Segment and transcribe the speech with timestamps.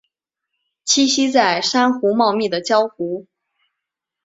[0.83, 3.27] 栖息在珊瑚茂密的礁湖。